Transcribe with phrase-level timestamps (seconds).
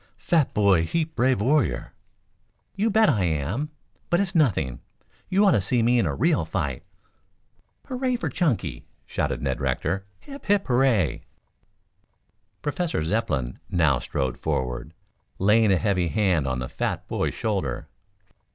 [0.17, 1.93] "Fat boy heap brave warrior."
[2.75, 3.69] "You bet I am.
[4.09, 4.79] But it's nothing.
[5.29, 6.81] You ought to see me in a real fight."
[7.85, 10.07] "Hurrah for Chunky!" shouted Ned Rector.
[10.21, 11.17] "Hip, hip, hurrah!"
[12.63, 14.95] Professor Zepplin now strode forward,
[15.37, 17.87] laying a heavy hand on the fat boy's shoulder.